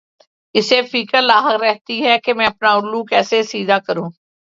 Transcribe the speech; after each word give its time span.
اسے 0.55 0.81
فکر 0.81 1.21
لاحق 1.21 1.61
رہتی 1.61 2.03
ہے 2.05 2.17
کہ 2.23 2.33
میں 2.33 2.45
اپنا 2.45 2.71
الو 2.71 3.03
کیسے 3.03 3.43
سیدھا 3.43 3.77
کروں۔ 3.79 4.09